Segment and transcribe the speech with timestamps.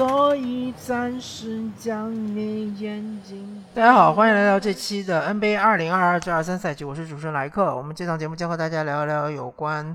[0.00, 3.62] 所以暂时将你眼睛。
[3.74, 7.76] 大家好，欢迎来到这期的 NBA 二零二二至二三赛季，我是主持人莱克。
[7.76, 9.94] 我们这档节目将和大家聊一聊有关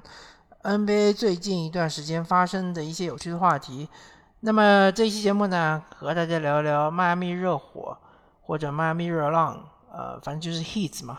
[0.61, 3.89] NBA 最近一段时间发生的一些有趣的话题。
[4.41, 7.97] 那么这期节目呢，和大家聊一聊迈阿密热火
[8.43, 9.59] 或者迈阿密热浪，
[9.91, 11.17] 呃，反正就是 Heat 嘛。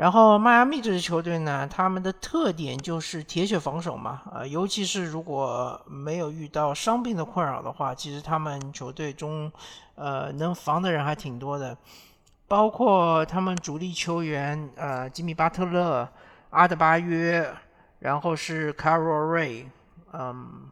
[0.00, 9.52] 然后迈阿密这支球队呢，他们的特点就是铁血防守嘛，呃，尤其是如果没有遇到伤病的困扰的话，其实他们球队中，
[9.96, 11.76] 呃，能防的人还挺多的，
[12.48, 16.08] 包括他们主力球员，呃，吉米巴特勒、
[16.48, 17.46] 阿德巴约，
[17.98, 19.68] 然后是卡罗瑞，
[20.14, 20.62] 嗯，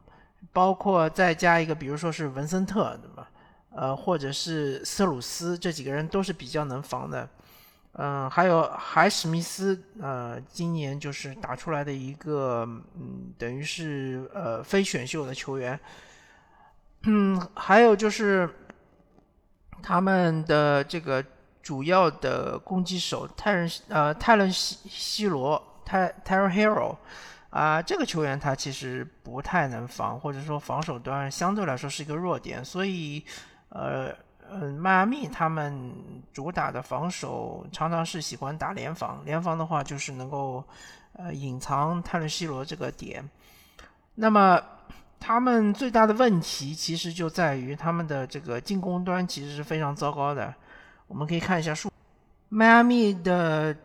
[0.55, 3.29] 包括再加一个，比如说是文森特，对吧？
[3.77, 7.29] 呃，或者是瑟鲁斯，这几个人都是比较能防的。
[8.01, 15.77] 嗯，还有海史密斯，呃，今年就是打出来的一个，嗯，等于是呃非选秀的球员。
[17.03, 18.49] 嗯，还有就是
[19.83, 21.25] 他们的这个
[21.61, 26.97] 主要的攻击手泰伦，呃，泰伦西西罗泰泰伦 hero
[27.51, 33.25] 啊，这个球员他其实不太能防，或者说防守端相对来说是一个弱点，所以
[33.71, 34.15] 呃。
[34.51, 35.93] 嗯，迈阿密他们
[36.33, 40.65] 主打的防守常常是喜欢打联防，联防的话就是能够
[41.13, 43.29] 呃隐藏泰伦西罗这个点。
[44.15, 44.61] 那么
[45.21, 50.55] 他们最大的问题其实就在于他们的这个进攻端其实是非常糟糕的。
[51.07, 51.91] 我们可以看一下数，
[52.49, 53.77] 迈阿密的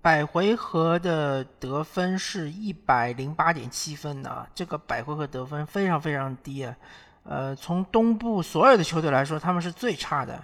[0.00, 6.76] 百回合的得分是一百零八点七分啊，这个百回合得分非常非常低啊。
[7.24, 10.42] 呃，从东部所有的球队来说，他们是最差的。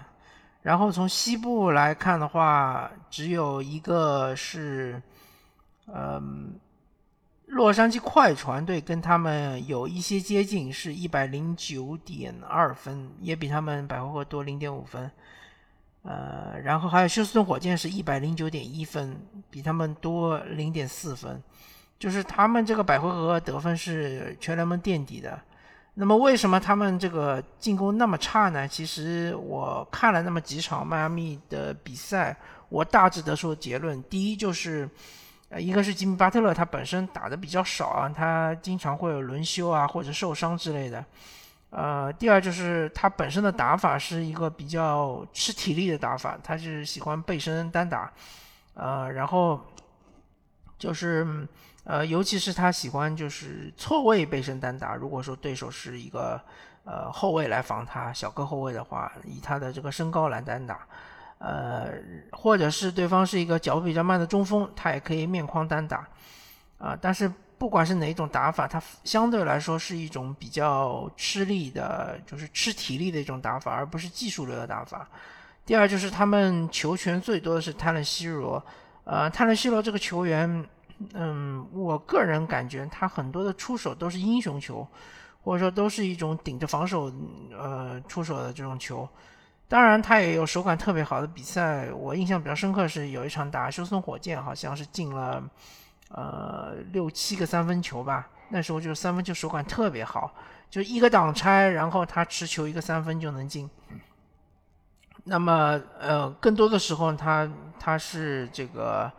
[0.62, 5.00] 然后从西部来看的话，只有一个是，
[5.86, 6.58] 嗯，
[7.46, 15.10] 洛杉矶快船队跟他们有一些接近，是一百零九点二分，也比他们百回合多零点五分。
[16.02, 19.16] 呃，然后还有休斯顿火箭是一百零九点一分，
[19.50, 21.42] 比他们多零点四分，
[21.98, 25.40] 就是他们这个百回合得分是全联盟垫底的。
[26.00, 28.68] 那么为什么他们这个进攻那么差呢？
[28.68, 32.36] 其实我看了那么几场迈阿密的比赛，
[32.68, 34.88] 我大致得出结论：第一就是，
[35.48, 41.02] 呃，一个是吉米巴特勒他本身打的比较少啊，他经常会有轮休啊或者受伤之类的；
[41.70, 48.12] 呃，第二就是他本身的打法是一个比较吃体力的打法，他是喜欢背身单打，
[48.74, 49.60] 呃，然后
[50.78, 51.26] 就是。
[51.88, 54.94] 呃，尤其是他喜欢就是错位背身单打。
[54.94, 56.38] 如果说对手是一个
[56.84, 60.86] 呃后卫来防他，小个后卫的话，以他的这个身高来单打，
[61.38, 61.88] 呃，
[62.32, 66.06] 或者是对方是一个脚步比较慢的中锋，他也可以面框单打。
[66.76, 75.08] 啊，但是不管是哪一种打法，它相对来说是一种比较吃力的，就是吃体力的一种打法，而不是技术流的打法。
[75.64, 78.62] 第二就是他们球权最多的是泰勒西罗，
[79.04, 80.62] 呃，泰勒西罗这个球员。
[81.14, 84.84] 嗯，我个人感觉他很多的出手都是英雄球，
[85.42, 87.12] 或者说都是一种顶着防守
[87.56, 89.08] 呃出手的这种球。
[89.68, 91.92] 当然，他也有手感特别好的比赛。
[91.92, 95.40] 我印象比较深刻是有一场打休斯顿火箭，好像是进了
[96.08, 98.28] 呃六七个三分球吧。
[98.48, 100.34] 那时候就是三分球手感特别好，
[100.68, 103.70] 就一个挡拆，然后他持球一个三分就能进。
[105.24, 107.48] 那么呃，更多的时候他
[107.78, 109.12] 他是这个。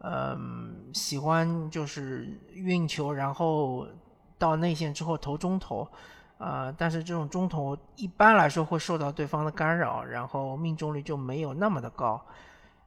[0.00, 3.84] 嗯，喜欢就是运球，然后
[4.38, 5.84] 到内线之后投中投，
[6.38, 12.20] 啊，但是这种中投一般来说会受到对方的干扰，然后命中率就没有那么的高。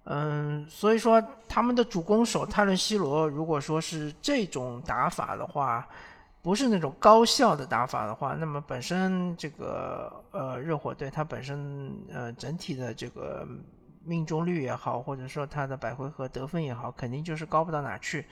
[0.06, 5.86] 嗯，所以说他们的主攻手泰伦西罗，如果说是这种打法的话，
[6.42, 13.46] 不是那种高效的打法的话，那么本身这个呃热火队它本身呃整体的这个。
[14.04, 18.26] 命中率也好，或者说他的百回合得分也好，肯定就是高不到哪去。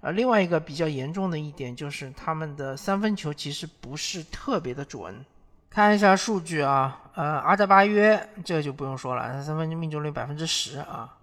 [0.00, 5.24] 呃，另外一个比较严重的一点就是他们的三分球其实不是特别的准。
[5.70, 11.16] 看一下数据啊，呃，阿德巴约这个就不用说了，他三分命中率百分之十啊。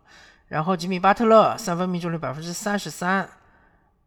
[0.48, 3.30] 然后吉米巴特勒三分命中率百分之三十三，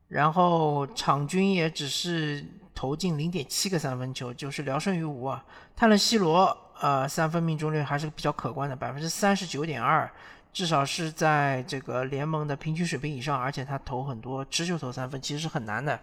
[0.09, 5.45] 然后场均也只是投进零点七个三分球，就是聊胜于无啊。
[5.77, 6.57] 泰勒西罗。
[6.83, 10.11] 呃，三分命中率还是比较可观的，百分之三十九点二，
[10.53, 13.41] 至少是在这个联盟的平均水平以上。
[13.41, 16.01] 而且他投很多持球投三分，其实是很难的，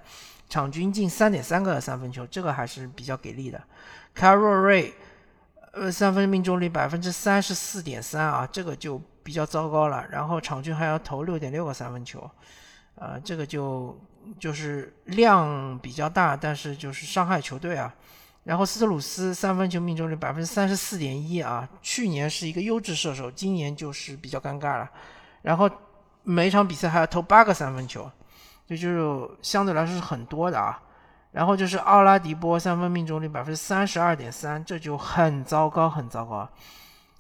[0.48, 3.62] 场均进三点三个三分球，这个还是比较给力的。
[4.14, 4.94] 凯若瑞，
[5.74, 10.06] 呃，三分命中率百分之三十四点三啊，这个就比较糟糕了。
[10.10, 12.31] 然后场均还要投六点六个三分球，
[12.96, 14.00] 呃，这个就
[14.40, 17.94] 就是量比较大，但是就是伤害球队啊。
[18.50, 24.90] 然后斯特鲁斯三分球命中率百分之三十四点一啊，去年是一个优质射手，今年就是比较尴尬了。
[25.44, 25.69] 然后
[26.24, 28.10] 每场比赛还要投八个三分球，
[28.68, 30.81] 这就是相对来说是很多的啊。
[31.31, 36.50] 然后就是奥拉迪波三分命中率百分之三十二点三，这就很糟糕，很糟糕。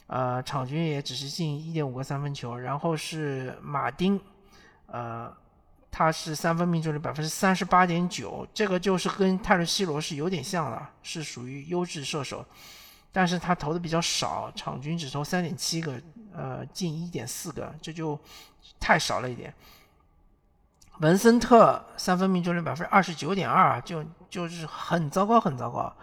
[0.07, 2.57] 呃，场均也只是进一点五个三分球。
[2.57, 4.19] 然后是马丁，
[4.87, 5.31] 呃，
[5.99, 12.45] 他是三分命中率百分之三十八点九，这个就是跟泰勒西罗是有点像的，是属于优质射手，
[13.11, 16.01] 但是他投的比较少，场均只投三点七个，
[16.33, 18.17] 呃，进一点四个，这就
[18.79, 19.53] 太少了一点。
[21.01, 25.93] 文森特三分命中率百分之二十九点二，就就是很糟糕，很糟糕。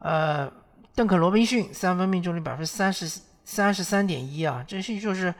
[0.00, 0.50] 呃，
[0.96, 5.32] 邓肯罗宾逊三分命中率百分之三十三十三点一啊，这是就是，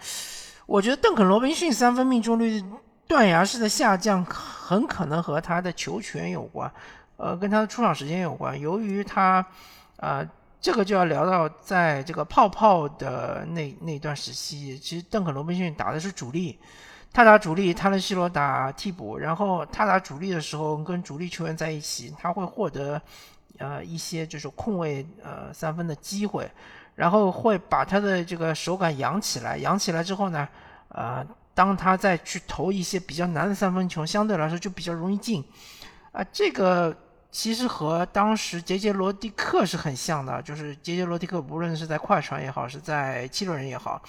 [0.67, 2.63] 我觉得邓肯罗宾逊三分命中率
[3.07, 6.73] 断崖式的下降，很可能和他的球权有关，
[7.17, 8.59] 呃，跟他的出场时间有关。
[8.59, 9.45] 由于他，
[9.97, 10.27] 呃，
[10.61, 16.59] 这个就要聊到在这个泡泡的那那段时期，其实邓肯罗宾逊打的是主力。
[17.15, 22.99] 他打主力，他的西罗打替补，然后他打主力的时候跟主力球员在一起，他会获得
[23.59, 26.51] 呃一些就是空位呃三分的机会，
[26.95, 30.49] 然后会把他的这个手感扬起来，扬起来之后呢，
[30.89, 31.23] 呃，
[31.55, 35.45] 当他再去投一些比较难的三分球，相对来说就比较容易进，
[36.13, 36.97] 啊，这个
[37.31, 44.03] 其实和当时杰杰罗迪克是很像的，就是杰杰罗迪克无论是在快船也好，是在七六人也好，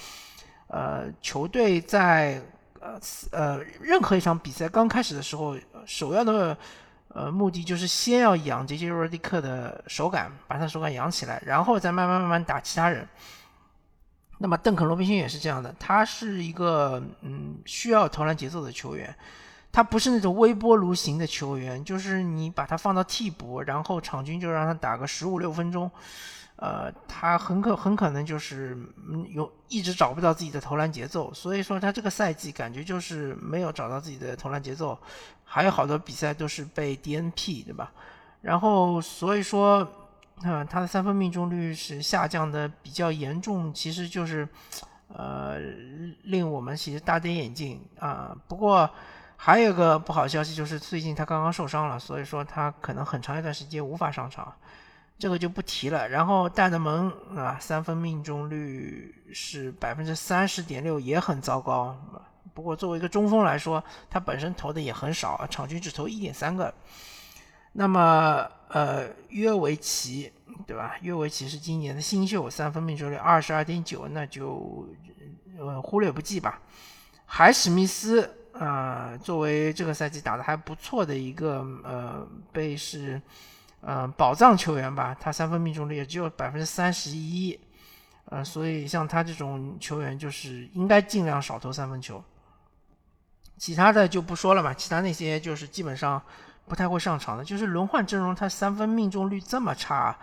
[0.67, 2.41] 呃，球队在
[2.79, 2.99] 呃
[3.31, 6.57] 呃，任何一场比赛刚开始的时候，首要的
[7.09, 13.07] 呃目的就是先要养杰杰罗迪克的手感，把他手感养起来，然后再慢慢慢慢打其他人。
[14.39, 19.15] 那么邓肯罗宾逊也是这样的，他是一个嗯需要投篮节奏的球员，
[19.71, 25.89] 他不是那种微波炉型的球员，就是你把他放到替补，然后场均就让他打个十五六分钟。
[26.55, 28.77] 呃，他很可很可能就是
[29.09, 34.97] 嗯有一直找不到自己的投篮节奏，所以说他这个赛季感觉就是没有找到自己的投篮节奏，
[35.43, 37.91] 还有好多比赛都是被 DNP，对吧？
[38.41, 39.85] 然后所以说，
[40.43, 44.47] 嗯，他的三分命中率是下降的比较严重，其实就是
[45.07, 45.57] 呃
[46.23, 48.35] 令我们其实大跌眼镜啊。
[48.47, 48.89] 不过
[49.37, 54.53] 还有个不好消息就是最近他刚刚受伤了，所以说他可能很长一段时间无法上场。
[55.19, 56.09] 这个就不提了。
[56.09, 61.95] 然后戴德蒙啊，三分命中率是百分之三十点六，也很糟糕。
[62.53, 66.73] 不过作为一个中锋来说，他本身投的也很少，场均只投一点三个。
[67.73, 70.31] 那么呃，约维奇
[70.65, 70.95] 对吧？
[71.01, 74.87] 约维奇是今年的新秀，三分命中率二十二点九，那就
[75.59, 76.61] 呃忽略不计吧。
[77.25, 83.21] 海史密斯啊，作为这个赛季打的还不错的一个呃，被是。
[83.85, 87.59] 呃，宝藏球员吧，他三分命中率也只有百分之三十一，
[88.29, 92.23] 呃，所以像他这种球员就是应该尽量少投三分球。
[93.57, 96.23] 其他的就不说了嘛，其他那些就是基本上
[96.67, 100.15] 不太会上场的，就是轮换阵容，他三分命中率这么差，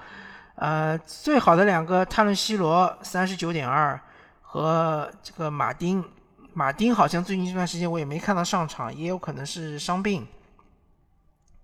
[0.54, 4.00] 呃，最好的两个泰伦西罗三十九点二
[4.42, 6.04] 和这个马丁，
[6.52, 10.26] 马丁好像最近这段时间我也没看到上场，也有可能是伤病。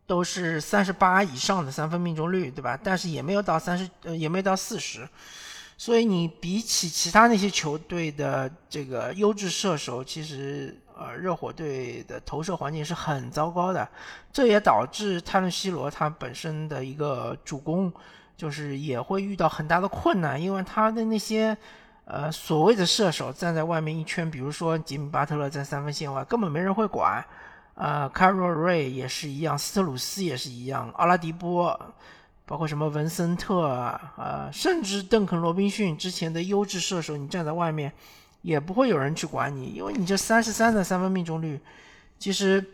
[0.08, 2.78] 都是三十八以上的三分命中率，对吧？
[2.80, 5.00] 但是也没有到三十，呃，也没有到四十。
[5.76, 13.86] 所以你比起其他那些球队的这个优质射手，其实呃，热火队的投射环境是很糟糕的。
[14.32, 17.92] 这也导致泰伦西罗他本身的一个主攻，
[18.36, 21.56] 就是也会遇到很大的困难，因为他的那些
[22.06, 27.22] 呃所谓的射手站在外面一圈，比如说吉米巴特勒在三分线外，根本没人会管。
[27.74, 31.78] 呃，卡罗瑞也是一样，斯特鲁斯也是一样，阿拉迪波，
[32.46, 37.92] 包括什么文森特啊，呃，甚至邓肯罗宾逊之前的优质射手，你站在外面
[38.40, 41.60] 也不会有人去管你，因为你这三十三的三分命中率，
[42.18, 42.64] 其实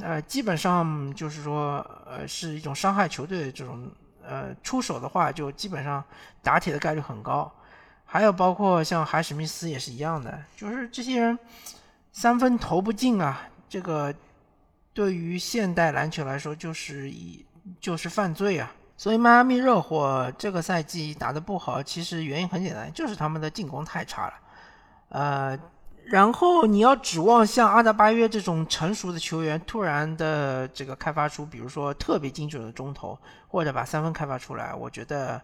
[0.00, 3.88] 呃基本上就是说呃是一种伤害球队的这种
[4.24, 6.02] 呃出手的话，就基本上
[6.42, 7.52] 打铁的概率很高。
[8.04, 11.38] 还有包括像海史密斯也是一样的，就是这些人
[12.12, 14.14] 三分投不进啊，这个。
[14.94, 17.44] 对于现代篮球来说，就是一
[17.80, 18.74] 就是犯罪啊！
[18.98, 24.34] 所以迈阿密热火这个赛季打得不好，其实原因很简单，就是他们的进攻太差了。
[25.10, 25.56] 呃，
[26.06, 35.40] 然后你要指望像阿德巴约这种成熟的球员突然的这个开发出，比如说特别精准的中投，或者把三分开发出来，我觉得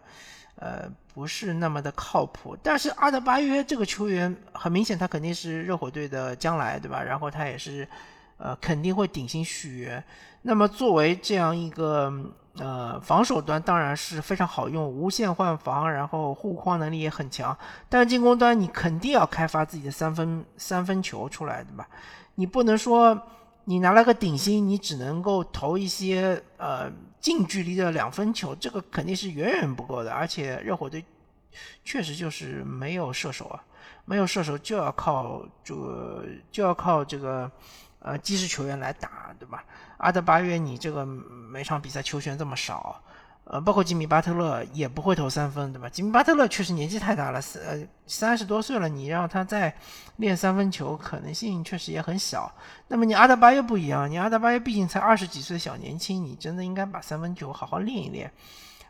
[0.57, 2.57] 呃不是那么的靠谱。
[2.61, 7.01] 但是阿德巴约这个球员，很明显他肯定是热火队的将来，对吧？
[7.01, 7.87] 然后他也是。
[8.37, 10.03] 呃，肯定会顶薪续约。
[10.41, 12.13] 那么作为这样一个
[12.57, 17.57] 呃防守端，当然是非常好用，无限换防，然后护框能力也很强。
[17.89, 21.87] 但进攻端你肯定要开发自己的三分三分球出来，对吧？
[22.35, 23.19] 你不能说
[23.63, 30.11] 你拿了个顶薪，你只能够投一些呃近距离的两分球，这个肯定是远远不够的。
[30.11, 31.03] 而且热火队
[31.83, 33.63] 确实就是没有射手啊，
[34.03, 35.73] 没有射手就要靠这
[36.51, 37.49] 就要靠这个。
[38.05, 39.63] 呃，基石球员来打，对吧？
[39.97, 43.01] 阿德巴约，你这个每场比赛球权这么少，
[43.45, 45.89] 呃，包括吉米巴特勒也不会投三分，对吧？
[45.89, 49.75] 吉米巴特勒确实年纪太大了，三呃三十多岁了，你让他再
[50.17, 52.53] 练三分球可能性确实也很小。
[52.89, 58.31] 那么你阿德巴约不一样，你阿德巴约毕竟才二十几岁小年轻，你真的应该把三分球好好练一练。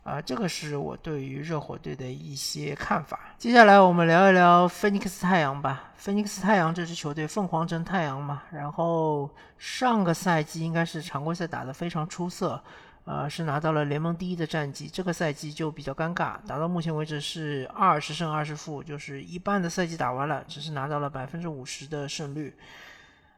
[0.05, 3.19] 啊，这个是我对于热火队的一些看法。
[3.39, 5.91] 接下来我们聊一聊菲尼克斯太阳吧。
[5.95, 8.43] 菲尼克斯太阳这支球队，凤凰城太阳嘛。
[8.51, 12.63] 然后上个赛季应该是常规赛打得非常出色，
[13.05, 14.87] 呃，是拿到了联盟第一的战绩。
[14.87, 22.55] 这个赛季就比较尴尬，打到目前为止是二十胜二十负，就是一半的赛季打完了，只是拿到了百分之五十的胜率。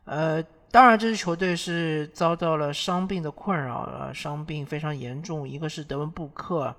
[0.03, 0.43] 呃。
[0.69, 5.47] 当然，这支球队是遭到了伤病的困扰，呃，伤病非常严重。
[5.47, 6.75] 一个是德文布克，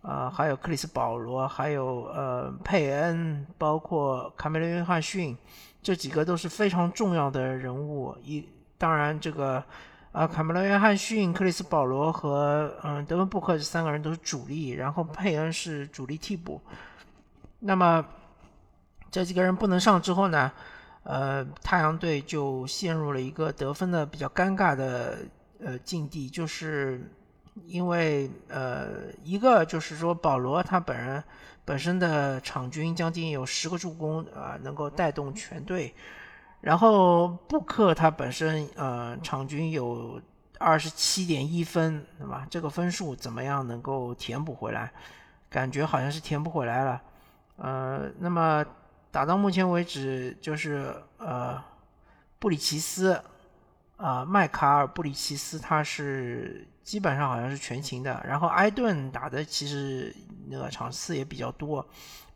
[0.00, 5.36] 啊，还有克里斯保罗，还有呃佩恩，包括卡梅伦约翰逊，
[5.82, 8.16] 这几个都是非常重要的人物。
[8.22, 9.62] 一当然，这个
[10.12, 16.60] 啊卡梅伦约翰逊、克里斯保罗和嗯德文布克这三个人都是主力，然后佩恩是主力替补。
[17.58, 18.04] 那么
[19.10, 20.50] 这几个人不能上之后呢？
[21.04, 25.18] 呃，太阳队就陷入了一个得分的比较尴尬的
[25.58, 27.10] 呃境地，就是
[27.66, 31.22] 因为呃一个就是说保罗他本人
[31.64, 35.92] 本身的场均将近有十个助攻啊，能够带动全队，
[36.60, 40.22] 然后布克他本身呃场均有
[40.60, 42.46] 二十七点一分，对吧？
[42.48, 44.92] 这个分数怎么样能够填补回来？
[45.50, 47.02] 感觉好像是填不回来了，
[47.56, 48.64] 呃，那么。
[49.12, 51.62] 打到目前为止，就是呃，
[52.38, 53.22] 布里奇斯，
[53.98, 58.24] 啊，麦卡尔布里奇斯，他是基本上好像是全勤的。
[58.26, 60.16] 然后埃顿打的其实
[60.48, 61.86] 那个场次也比较多，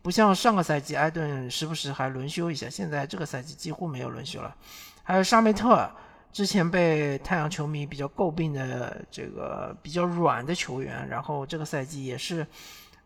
[0.03, 4.55] 不像上个赛季埃顿时不时还轮休一下，现在这个赛季几乎没有轮休了。
[5.01, 5.89] 还有沙梅特，
[6.31, 12.45] 之前被太阳球迷比较诟病的这个比较软的球员，然后这个赛季也是。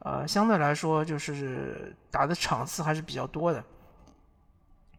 [0.03, 3.63] 呃，相对来说，就是打的场次还是比较多的。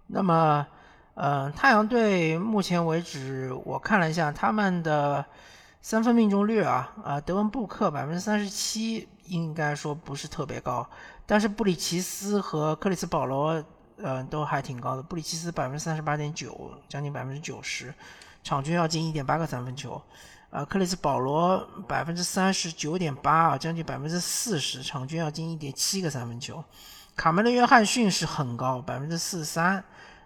[0.06, 0.66] 那么，
[1.14, 5.24] 呃，太阳队目前为止，我看了一下他们的
[5.80, 10.88] 三分命中率啊，啊，德文布克百分之三十七，应该说不是特别高，
[11.26, 13.64] 但是布里奇斯和克里斯保罗，
[13.96, 15.02] 呃，都还挺高的。
[15.02, 17.92] 布里奇斯百分之三十八点九，将近百分之九十，
[18.44, 20.00] 场均要进一点八个三分球。
[20.52, 26.62] 啊，克里斯保罗百分之三十九点八啊，将近百分之四十，场均要进一点七个三分球。
[27.16, 29.82] 卡梅伦约翰逊是很高，百分之四十三，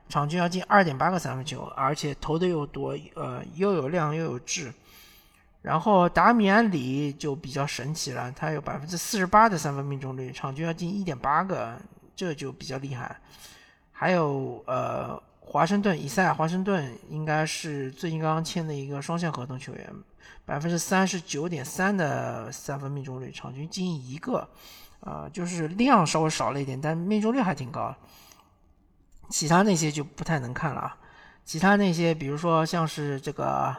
[0.09, 4.75] 场均要进二点八个三分球，而且投的又多，呃，又有量又有质。
[5.63, 11.81] 然后达米安里就比较神奇了，他有百分之四十八的三分命中率，场均要进一点八个，
[12.17, 13.17] 这就比较厉害。
[13.93, 19.91] 还有呃，华盛顿以赛亚华盛顿应该是最近刚刚签的一个双向合同球员。
[20.45, 24.49] 百分之三十九点三的三分命中率，场均进一个，
[25.01, 27.93] 啊，就是量稍微少了一点，但命中率还挺高。
[29.29, 30.97] 其他那些就不太能看了啊。
[31.45, 33.75] 其他那些，比如说像是这个，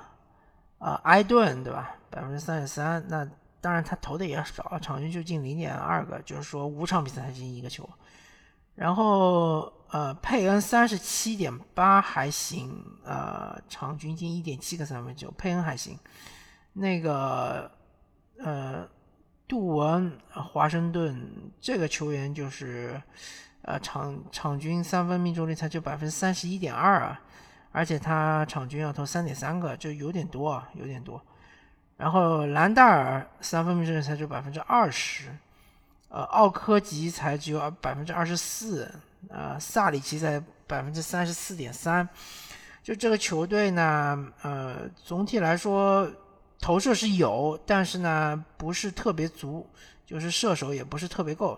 [0.80, 1.96] 啊，埃顿，对吧？
[2.10, 3.26] 百分之三十三，那
[3.62, 7.90] 当然他投的也少，场均就进零点二个，就是说五场比赛才进一个球。
[8.78, 12.72] 然后，呃，佩恩三十七点八还行，
[13.04, 15.98] 呃，场均进一点七个三分球，佩恩还行。
[16.74, 17.72] 那个，
[18.38, 18.88] 呃，
[19.48, 23.02] 杜文华盛顿这个球员就是，
[23.64, 27.20] 呃，场场均三分命中率才就百分之三十一点二啊，
[27.72, 31.20] 而且他场均要投三点三个，就有点多啊，有点多。
[31.98, 35.36] 然后兰戴尔三分命中率才就百分之二十，
[36.18, 38.92] 呃，奥科吉才只有百分之二十四，
[39.30, 42.08] 呃，萨里奇才百分之三十四点三。
[42.82, 46.10] 就这个球队呢，呃，总体来说。
[46.60, 49.64] 投射是有，但是呢不是特别足，
[50.08, 51.56] 就是射手也不是特别够。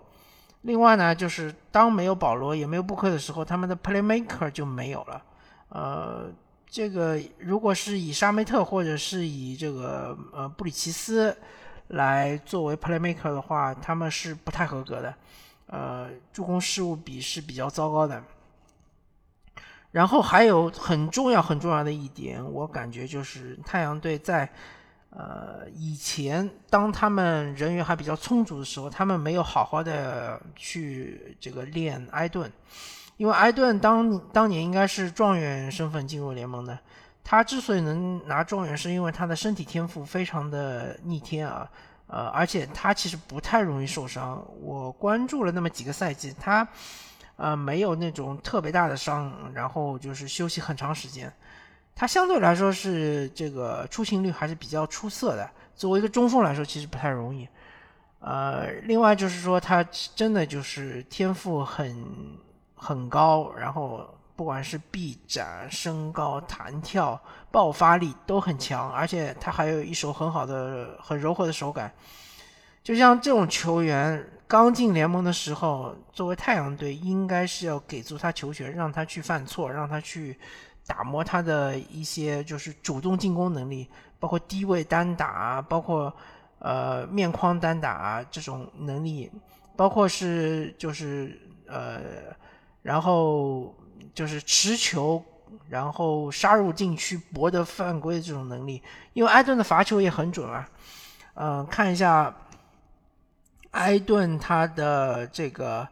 [0.64, 5.24] 另外呢，就是当没有保罗也没有布克的时候，他们的 playmaker 就没有了。
[5.70, 6.30] 呃，
[6.70, 11.36] 这个如果是以沙梅特或者是以这个呃布里奇斯
[11.90, 15.14] 来作为 playmaker 的话，他们是不太合格的。
[15.68, 18.24] 呃，助攻失误比是比较糟糕的。
[19.92, 24.48] 然后还有很重要很重要的一点，我感觉就是太阳队在
[25.10, 32.52] 呃以前当他们人员还比较充足的时候，他们没有好好的去这个练埃顿，
[33.18, 36.78] 因为埃顿当当年应该是状元身份进入联盟的。
[37.32, 41.70] 他之所以能拿状元，是因为他的身体天赋非常的逆天啊，
[42.08, 44.44] 呃，而且他其实不太容易受伤。
[44.60, 46.68] 我关注了那么几个赛季，他
[47.36, 51.32] 呃没有那种特别大的伤，然后就是休息很长时间。
[51.94, 55.48] 他相对来说是这个出勤率还是比较出色的。
[55.76, 57.48] 作为一个中锋来说，其实不太容易。
[58.22, 62.04] 呃，另外就是说他真的就是天赋很
[62.74, 64.16] 很高，然后。
[64.40, 71.94] 不管是臂展、身高、弹跳、爆发力都很强，而且他还有一手很好的、很柔和的手感。
[72.82, 80.40] 就像这种球员刚进联盟的时候，作为太阳队，应该是要给足他球权，让他去犯错，让他去
[80.88, 83.90] 打磨他的一些就是主动进攻能力，
[84.22, 86.16] 包括低位单打，包括
[86.60, 89.30] 呃面框单打这种能力，
[89.76, 92.00] 包括是就是呃
[92.82, 93.76] 然后。
[94.14, 95.24] 就是持球，
[95.70, 98.82] 然后杀入禁区博得犯规的这种能力，
[99.14, 100.70] 因为埃顿的罚球也很准啊。
[101.36, 102.36] 嗯，看一下
[103.72, 105.88] 埃顿他的这个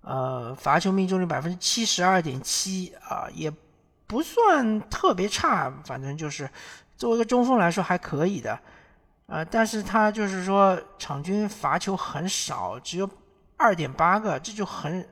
[0.00, 3.52] 呃罚球命中率百分之七十二点七啊，也
[4.06, 6.48] 不算特别差，反正就是
[6.96, 8.58] 作为一个中锋来说还可以的。
[9.26, 13.08] 呃，但是他就是说场均罚球很少，只有
[13.56, 15.06] 二点八个，这就很。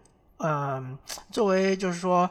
[0.45, 0.99] 嗯，
[1.31, 2.29] 作为就是说，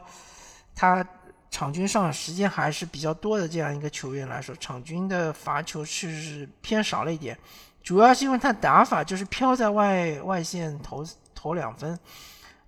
[0.74, 1.02] 他
[1.50, 7.38] 场均上场时间还是比较多的这样一个球员来说，场均的罚球是偏少了一点，
[7.82, 11.02] 主要是因为他打法就是飘在外外线投
[11.34, 11.98] 投两分。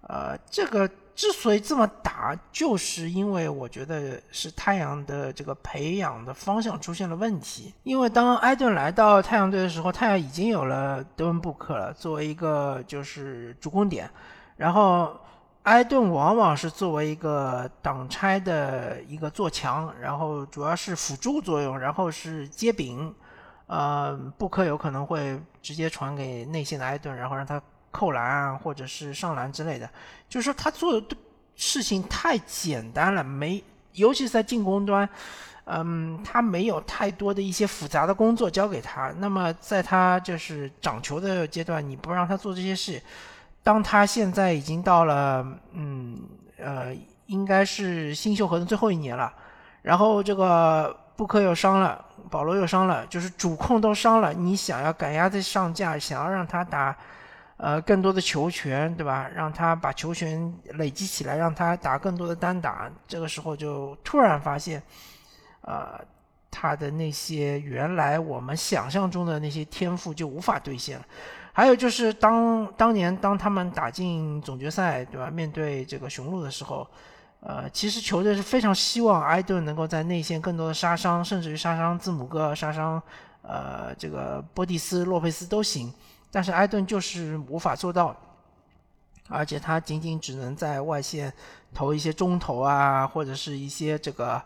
[0.03, 7.75] 呃，这个之所以这么打，就是因为我觉得是太阳的这个培养的方向出现了问题。
[7.83, 14.09] 因为当艾顿来到太阳队的时候，太阳已经有了德文布克了，作为一个就是主攻点，
[14.57, 15.19] 然后。
[15.65, 23.15] 埃顿往往是作为一个挡拆的一个做墙，然后主要是辅助作用，然后是接柄。
[23.67, 29.89] 呃，布克有可能会直接传给内线的埃顿，然后让他扣篮啊或者是上篮之类的。
[30.29, 31.17] 就是说他做的
[31.57, 35.09] 事情太简单了，没，尤其是在进攻端，
[35.65, 39.11] 嗯，他没有太多的一些复杂的工作交给他。
[39.17, 43.03] 那么在他就是掌球的阶段，你不让他做这些事。
[43.65, 46.21] 当他现在已经到了，嗯，
[46.59, 46.95] 呃，
[47.27, 49.33] 应该是新秀合同最后一年了，
[49.81, 56.95] 然后这个布克又伤了，保罗又伤了，就是主控都伤了，你想要赶鸭子上架，想要让他打，
[57.57, 59.31] 呃，更多的球权，对吧？
[59.35, 64.83] 让他把球权累积起来，让他打更多的单打，这个时候就突然发现，
[65.63, 65.99] 呃，
[66.51, 71.05] 他的那些原来我们想象中的那些天赋就无法兑现了。
[71.57, 75.31] 还有就是当当年当他们打进总决赛，对吧？
[75.31, 76.85] 面对这个雄鹿的时候，
[77.39, 83.01] 呃，其实球队是非常希望埃顿能够在内线更多的杀伤，甚至于杀伤字母哥、杀伤
[83.43, 85.95] 呃这个波蒂斯、洛佩斯都行。
[86.33, 88.17] 但是埃顿就是无法做到，
[89.29, 91.33] 而且他仅仅只能在外线
[91.73, 94.43] 投一些中投啊，或者是一些这个。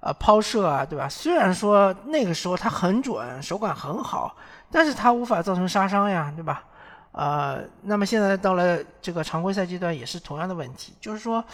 [0.00, 1.08] 呃，抛射啊，对吧？
[1.08, 4.34] 虽然说那个时候他很准，手感很好，
[4.70, 6.64] 但是他无法造成杀伤呀，对吧？
[7.12, 11.44] 呃，那么现在到了这个常规赛阶段，也是同样的问题，就是说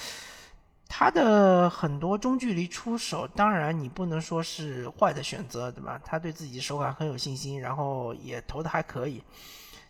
[0.88, 6.00] 他的很多中距离出手，当然你不能说是坏的选择，对吧？
[6.04, 9.22] 他对自己手感很有信心，然后也投的还可以，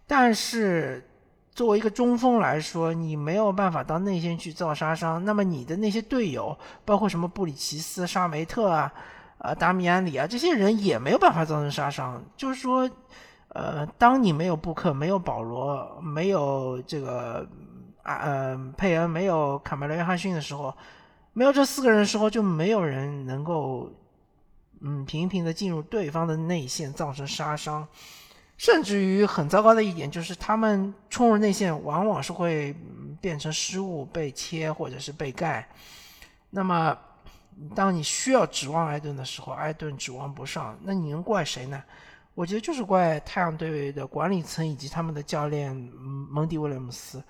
[0.06, 1.06] 但是。
[1.56, 8.92] 作为一个中锋来说，你没有办法到内线去造杀伤，那么你的那些队友，包括什么布里奇斯、沙梅特啊、
[9.38, 12.22] 啊达米安里啊，这些人也没有办法造成杀伤。
[12.36, 12.86] 就是说，
[13.48, 17.48] 呃，当你没有布克、没有保罗、没有这个
[18.02, 20.76] 啊呃佩恩、没有卡梅伦·约翰逊的时候，
[21.32, 23.90] 没有这四个人的时候，就没有人能够
[24.82, 27.88] 嗯频频的进入对方的内线造成杀伤。
[28.56, 32.74] 甚至于很糟糕的一点就是，他们冲入内线往往是会
[33.20, 35.68] 变成失误、被切或者是被盖。
[36.48, 36.96] 那么，
[37.74, 41.82] 当你需要指望艾顿的时候，艾顿指望不上，那你能怪谁呢？
[42.34, 45.74] 我觉得就是怪太阳队的管理层以及他们的教练
[46.30, 47.22] 蒙迪威廉姆斯，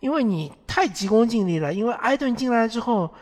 [0.00, 1.72] 因为你太急功近利了。
[1.72, 3.12] 因为艾顿进来之后，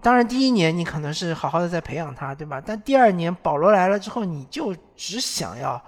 [0.00, 2.62] 当然第一年你可能是好好的在培养他，对吧？
[2.64, 5.82] 但第二年保罗来了之后，你就只想要。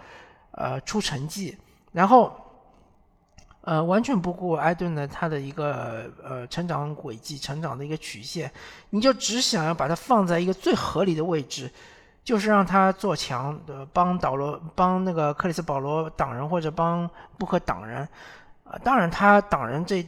[0.56, 1.56] 呃，出成绩，
[1.92, 2.34] 然后，
[3.60, 8.50] 呃，完全不顾埃顿的他的一个呃成长轨迹、成长的一个曲线，
[8.90, 11.70] 你就只想要把它放在一个最合理的位置，
[12.24, 18.08] 就是让他做强，的帮导罗、帮那个克里斯保罗挡人或者帮布克挡人。
[18.64, 20.04] 啊，当然他挡人这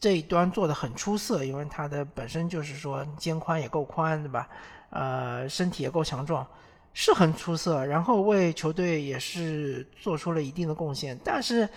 [0.00, 4.46] 这一端做的很出色，因为他的本身就是说肩宽也够宽，对吧？
[4.90, 6.46] 呃，身体也够强壮，
[6.96, 7.84] 是很出色。
[7.84, 11.68] 然后为球队也是做出了一定的贡献，但是。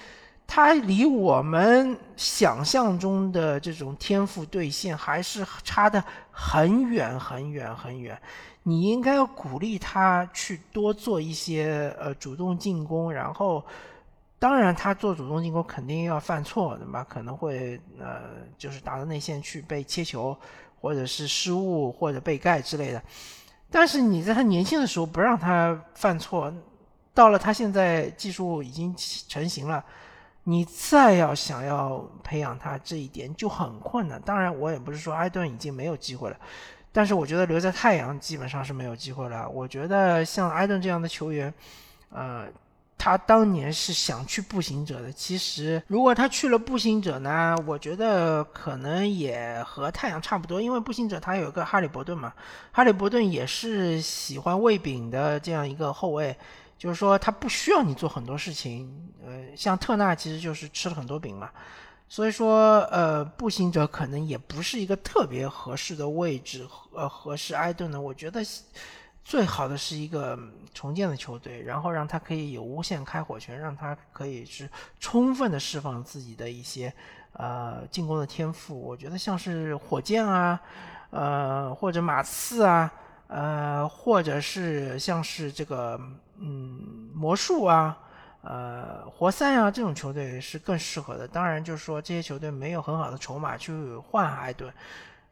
[0.51, 8.19] 他离我们想象中的这种天赋兑现还是差的很远很远很远。
[8.63, 13.63] 你应该要鼓励他去多做一些呃主动进攻，然后
[14.39, 17.05] 当然他做主动进攻肯定要犯错，对吧？
[17.07, 18.21] 可能会呃
[18.57, 20.35] 就是打到内线去被切球，
[20.81, 22.99] 或者是失误或者被盖之类的。
[23.71, 26.53] 但是你在他年轻的时候不让他犯错，
[27.13, 28.95] 到了他现在技术已经
[29.27, 29.83] 成型了。
[30.45, 34.19] 你再要想要培养他这一点就很困难。
[34.23, 36.37] 当然，我也不是说埃顿已经没有机会了，
[36.91, 39.47] 但是我觉得留在太阳基本上是没有机会了。
[39.47, 41.53] 我觉得像埃顿这样的球员，
[42.09, 42.47] 呃，
[42.99, 45.11] 他当年是想去步行者的。
[45.11, 52.33] 其实，如果他去了步行者呢，我觉得可能也和太阳差不多，因为步行者他有一个哈利伯顿嘛，
[52.71, 56.37] 哈利伯顿也是喜欢喂饼的这样一个后卫。
[56.77, 58.89] 就是说，他不需要你做很多事情，
[59.25, 61.49] 呃，像特纳其实就是吃了很多饼嘛，
[62.07, 67.99] 所以说，呃，步行者可能也不是一个特别合适的位置，呃，合适埃顿呢。
[67.99, 68.41] 我觉得
[69.23, 70.37] 最好的是一个
[70.73, 76.93] 重建的球队，然后让他可以有无限开火权，让他可以是充分的释放自己的一些
[77.33, 78.79] 呃进攻的天赋。
[78.79, 80.59] 我觉得像是火箭啊，
[81.09, 82.91] 呃，或者马刺啊。
[83.31, 86.01] 呃，或者是像是这个，
[86.39, 87.95] 嗯，魔术啊，
[88.41, 91.27] 呃，活塞啊这种球队是更适合的。
[91.27, 94.73] 当然，就是说这些球队没有很好的筹码去换艾顿，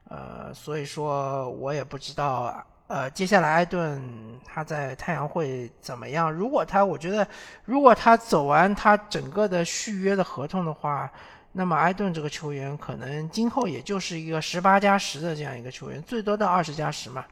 [0.10, 4.02] 呃，所以说我也不知道，呃，接下来埃顿
[4.45, 6.32] 他在太阳会怎么样。
[6.32, 7.28] 如果他，我觉得，
[7.65, 11.12] 如果他走完他整个的续约的合同的话，
[11.52, 17.26] 那么埃顿这个球员可能今后也就是一个十八加十的这样一个球员，最多到二十加十嘛。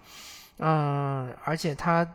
[0.57, 2.05] 嗯，而且他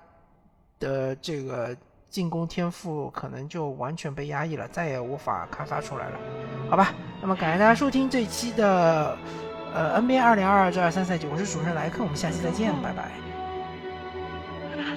[0.79, 1.77] 的这个
[2.09, 6.19] 进攻天赋可能就完全被压抑了，再也无法开发出来了，
[6.69, 6.93] 好吧？
[7.23, 9.17] 那么感谢大家收听这一期的
[9.73, 13.30] 呃 NBA 二零二二至二三赛季，我是主持人莱克，我们下期再见，拜拜。